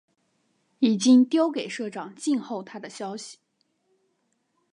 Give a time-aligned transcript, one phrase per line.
[0.79, 3.37] 已经丟给社长，静候他的消息